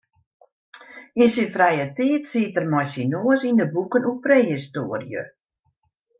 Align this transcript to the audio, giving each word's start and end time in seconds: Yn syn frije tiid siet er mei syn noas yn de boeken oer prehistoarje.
Yn 1.25 1.29
syn 1.33 1.49
frije 1.57 1.85
tiid 1.99 2.23
siet 2.31 2.57
er 2.61 2.65
mei 2.71 2.87
syn 2.93 3.09
noas 3.13 3.41
yn 3.49 3.59
de 3.61 3.67
boeken 3.75 4.07
oer 4.09 4.19
prehistoarje. 4.25 5.23